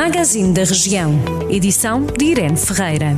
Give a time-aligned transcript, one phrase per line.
[0.00, 1.12] Magazine da Região.
[1.50, 3.14] Edição de Irene Ferreira.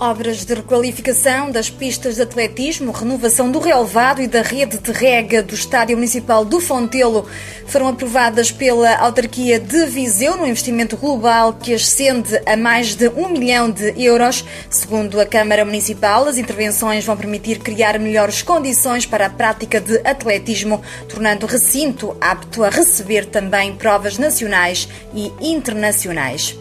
[0.00, 5.42] Obras de requalificação das pistas de atletismo, renovação do relevado e da rede de rega
[5.42, 7.28] do Estádio Municipal do Fontelo
[7.66, 13.28] foram aprovadas pela autarquia de Viseu no investimento global que ascende a mais de um
[13.28, 14.42] milhão de euros.
[14.70, 19.98] Segundo a Câmara Municipal, as intervenções vão permitir criar melhores condições para a prática de
[19.98, 26.56] atletismo, tornando o recinto apto a receber também provas nacionais e internacionais internacionais.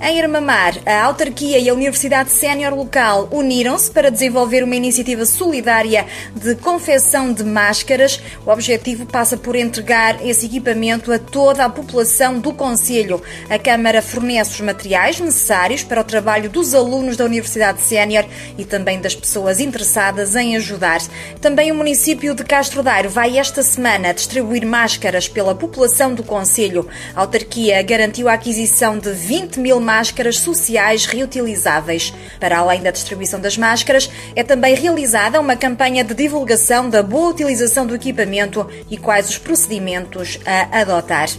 [0.00, 6.06] Em Armamar, a autarquia e a Universidade Sénior Local uniram-se para desenvolver uma iniciativa solidária
[6.34, 8.20] de confecção de máscaras.
[8.44, 13.22] O objetivo passa por entregar esse equipamento a toda a população do Conselho.
[13.48, 18.24] A Câmara fornece os materiais necessários para o trabalho dos alunos da Universidade Sénior
[18.58, 21.00] e também das pessoas interessadas em ajudar.
[21.40, 26.88] Também o município de Castro Dairo vai esta semana distribuir máscaras pela população do Conselho.
[27.14, 32.12] A autarquia garantiu a aquisição de 20 mil máscaras sociais reutilizáveis.
[32.38, 37.30] Para além da distribuição das máscaras, é também realizada uma campanha de divulgação da boa
[37.30, 41.30] utilização do equipamento e quais os procedimentos a adotar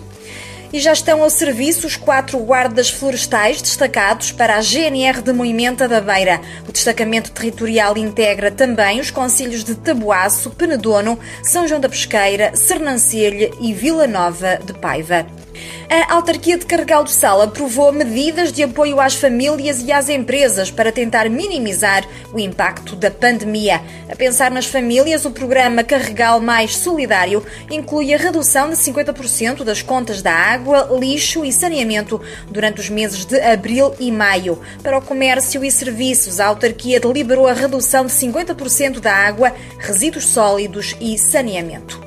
[0.73, 5.87] e já estão ao serviço os quatro guardas florestais destacados para a GNR de Moimenta
[5.87, 6.41] da Beira.
[6.67, 13.51] O destacamento territorial integra também os concelhos de Taboaço, Penedono, São João da Pesqueira, Sernancelha
[13.61, 15.25] e Vila Nova de Paiva.
[15.89, 20.71] A autarquia de Carregal do Sal aprovou medidas de apoio às famílias e às empresas
[20.71, 23.81] para tentar minimizar o impacto da pandemia.
[24.09, 29.81] A pensar nas famílias, o programa Carregal Mais Solidário inclui a redução de 50% das
[29.81, 34.59] contas da água, lixo e saneamento durante os meses de abril e maio.
[34.81, 40.25] Para o comércio e serviços, a autarquia deliberou a redução de 50% da água, resíduos
[40.25, 42.04] sólidos e saneamento.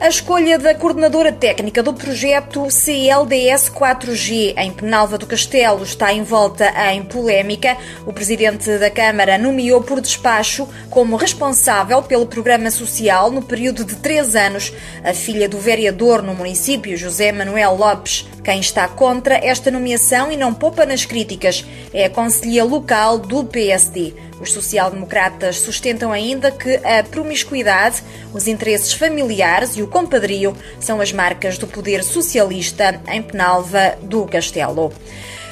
[0.00, 6.72] A escolha da coordenadora técnica do projeto CLDS 4G em Penalva do Castelo está envolta
[6.90, 7.76] em polémica.
[8.06, 13.94] O presidente da Câmara nomeou por despacho como responsável pelo programa social no período de
[13.96, 14.72] três anos
[15.04, 18.26] a filha do vereador no município, José Manuel Lopes.
[18.42, 23.44] Quem está contra esta nomeação e não poupa nas críticas é a conselhia local do
[23.44, 24.14] PSD.
[24.40, 28.02] Os social-democratas sustentam ainda que a promiscuidade,
[28.32, 34.24] os interesses familiares e o compadrio são as marcas do poder socialista em Penalva do
[34.24, 34.90] Castelo.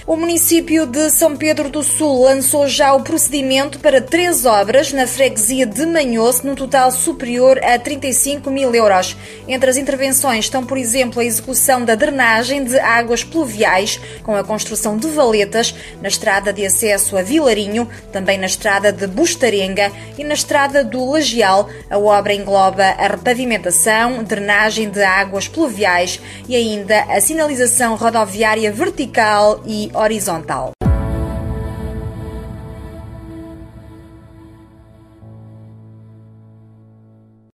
[0.09, 5.07] O município de São Pedro do Sul lançou já o procedimento para três obras na
[5.07, 9.15] freguesia de Manhoso, num total superior a 35 mil euros.
[9.47, 14.43] Entre as intervenções estão, por exemplo, a execução da drenagem de águas pluviais, com a
[14.43, 20.25] construção de valetas na estrada de acesso a Vilarinho, também na estrada de Bustarenga e
[20.25, 21.69] na estrada do Lagial.
[21.91, 26.19] A obra engloba a repavimentação, drenagem de águas pluviais
[26.49, 30.78] e ainda a sinalização rodoviária vertical e horizontal.